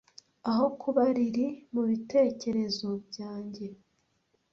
aho 0.49 0.65
kuba 0.81 1.01
lili 1.15 1.47
mubitekerezo 1.73 2.89
byanjye 3.07 3.65